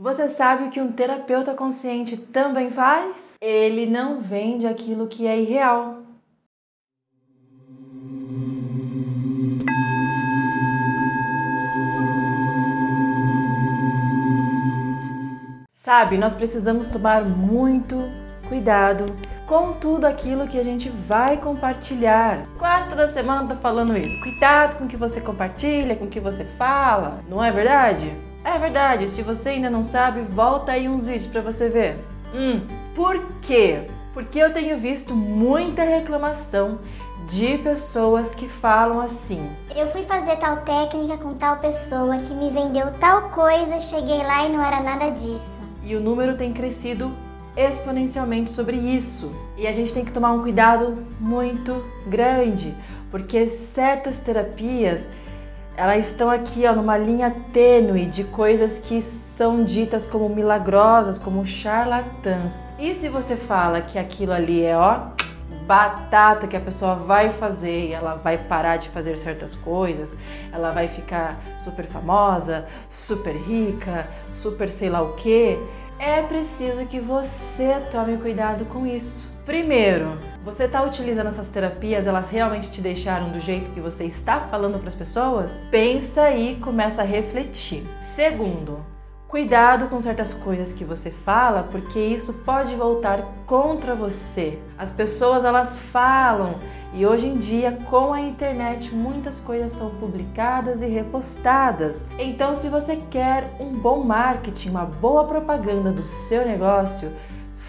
[0.00, 3.34] Você sabe o que um terapeuta consciente também faz?
[3.42, 6.02] Ele não vende aquilo que é irreal.
[15.72, 17.96] Sabe, nós precisamos tomar muito
[18.48, 19.06] cuidado
[19.48, 22.46] com tudo aquilo que a gente vai compartilhar.
[22.56, 24.20] Quase toda semana tô falando isso.
[24.22, 28.27] Cuidado com o que você compartilha, com o que você fala, não é verdade?
[28.44, 31.98] É verdade, se você ainda não sabe, volta aí uns vídeos para você ver.
[32.34, 32.60] Hum,
[32.94, 33.82] por quê?
[34.14, 36.78] Porque eu tenho visto muita reclamação
[37.28, 42.50] de pessoas que falam assim: Eu fui fazer tal técnica com tal pessoa que me
[42.50, 45.62] vendeu tal coisa, cheguei lá e não era nada disso.
[45.82, 47.12] E o número tem crescido
[47.56, 49.32] exponencialmente sobre isso.
[49.56, 52.74] E a gente tem que tomar um cuidado muito grande,
[53.10, 55.06] porque certas terapias
[55.78, 61.46] elas estão aqui ó, numa linha tênue de coisas que são ditas como milagrosas, como
[61.46, 62.52] charlatãs.
[62.80, 65.10] E se você fala que aquilo ali é ó,
[65.68, 70.16] batata que a pessoa vai fazer e ela vai parar de fazer certas coisas,
[70.52, 75.56] ela vai ficar super famosa, super rica, super sei lá o que,
[76.00, 79.37] é preciso que você tome cuidado com isso.
[79.48, 84.40] Primeiro, você está utilizando essas terapias, elas realmente te deixaram do jeito que você está
[84.40, 85.64] falando para as pessoas?
[85.70, 87.82] Pensa e começa a refletir.
[88.14, 88.84] Segundo,
[89.28, 94.58] Cuidado com certas coisas que você fala, porque isso pode voltar contra você.
[94.78, 96.54] As pessoas elas falam
[96.94, 102.06] e hoje em dia com a internet muitas coisas são publicadas e repostadas.
[102.18, 107.12] Então, se você quer um bom marketing, uma boa propaganda do seu negócio,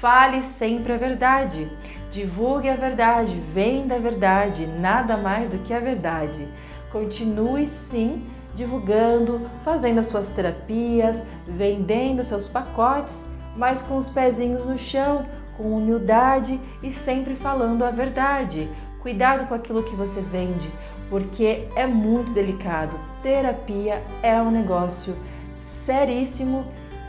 [0.00, 1.70] Fale sempre a verdade.
[2.10, 6.46] Divulgue a verdade, venda a verdade, nada mais do que a verdade.
[6.90, 8.24] Continue sim
[8.54, 13.24] divulgando, fazendo as suas terapias, vendendo seus pacotes,
[13.56, 18.68] mas com os pezinhos no chão, com humildade e sempre falando a verdade.
[19.00, 20.70] Cuidado com aquilo que você vende,
[21.08, 22.98] porque é muito delicado.
[23.22, 25.14] Terapia é um negócio
[25.58, 26.64] seríssimo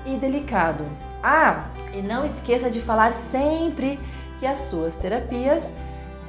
[0.05, 0.85] e delicado.
[1.29, 3.99] Ah, e não esqueça de falar sempre
[4.39, 5.61] que as suas terapias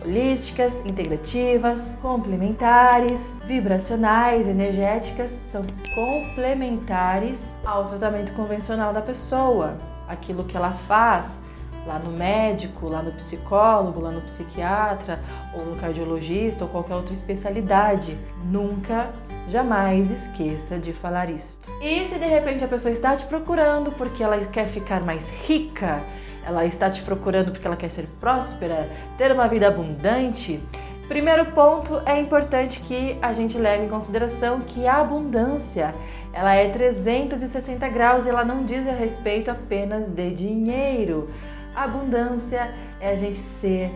[0.05, 5.65] holísticas, integrativas, complementares, vibracionais, energéticas são
[5.95, 9.79] complementares ao tratamento convencional da pessoa.
[10.09, 11.41] Aquilo que ela faz
[11.87, 15.21] lá no médico, lá no psicólogo, lá no psiquiatra,
[15.55, 18.19] ou no cardiologista, ou qualquer outra especialidade.
[18.47, 19.11] Nunca,
[19.51, 21.71] jamais esqueça de falar isto.
[21.81, 26.01] E se de repente a pessoa está te procurando porque ela quer ficar mais rica,
[26.47, 30.61] ela está te procurando porque ela quer ser próspera, ter uma vida abundante,
[31.09, 35.95] primeiro ponto é importante que a gente leve em consideração que a abundância
[36.33, 41.31] ela é 360 graus e ela não diz a respeito apenas de dinheiro.
[41.75, 42.71] Abundância
[43.01, 43.91] é a gente ser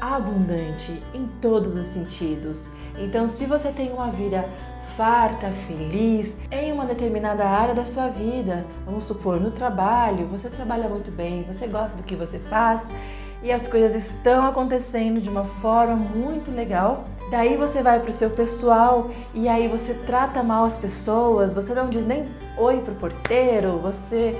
[0.00, 2.68] abundante em todos os sentidos.
[2.98, 4.44] Então, se você tem uma vida
[4.96, 10.88] farta, feliz em uma determinada área da sua vida, vamos supor no trabalho, você trabalha
[10.88, 12.90] muito bem, você gosta do que você faz
[13.42, 17.04] e as coisas estão acontecendo de uma forma muito legal.
[17.30, 21.74] Daí você vai para o seu pessoal e aí você trata mal as pessoas, você
[21.74, 22.26] não diz nem
[22.56, 24.34] oi pro porteiro, você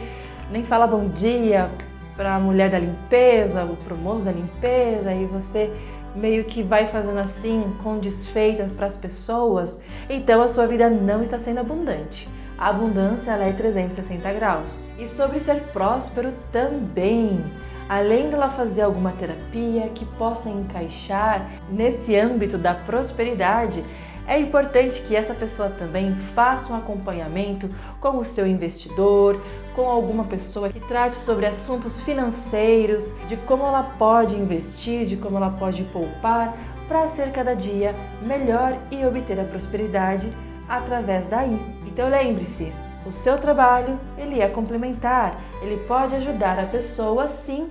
[0.50, 1.70] nem fala bom dia
[2.16, 5.70] para a mulher da limpeza o moço da limpeza e você
[6.16, 11.22] meio que vai fazendo assim com desfeitas para as pessoas, então a sua vida não
[11.22, 12.28] está sendo abundante.
[12.59, 14.82] A abundância ela é 360 graus.
[14.99, 17.44] E sobre ser próspero também.
[17.88, 23.84] Além dela fazer alguma terapia que possa encaixar nesse âmbito da prosperidade,
[24.26, 27.70] é importante que essa pessoa também faça um acompanhamento
[28.00, 29.41] com o seu investidor,
[29.75, 35.36] com alguma pessoa que trate sobre assuntos financeiros, de como ela pode investir, de como
[35.36, 36.56] ela pode poupar
[36.88, 40.31] para ser cada dia melhor e obter a prosperidade
[40.69, 41.59] através daí.
[41.86, 42.72] Então lembre-se,
[43.04, 47.68] o seu trabalho ele é complementar, ele pode ajudar a pessoa sim,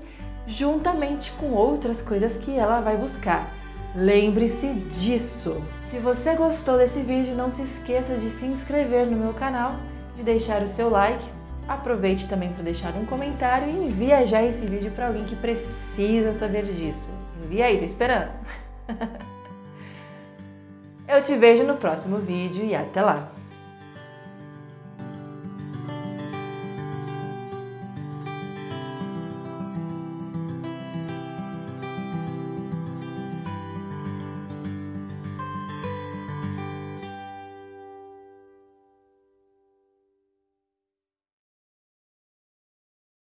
[0.47, 3.49] juntamente com outras coisas que ela vai buscar.
[3.95, 5.63] Lembre-se disso.
[5.89, 9.77] Se você gostou desse vídeo, não se esqueça de se inscrever no meu canal,
[10.17, 11.23] de deixar o seu like.
[11.65, 16.33] Aproveite também para deixar um comentário e envia já esse vídeo para alguém que precisa
[16.33, 17.09] saber disso.
[17.43, 18.31] Envia aí, tô esperando.
[21.07, 23.34] Eu te vejo no próximo vídeo e até lá!